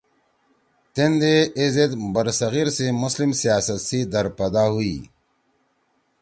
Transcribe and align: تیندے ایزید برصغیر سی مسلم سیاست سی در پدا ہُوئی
تیندے 0.93 1.35
ایزید 1.59 1.91
برصغیر 2.13 2.67
سی 2.77 2.85
مسلم 3.01 3.31
سیاست 3.41 3.79
سی 3.87 3.99
در 4.11 4.25
پدا 4.37 4.65
ہُوئی 4.73 4.97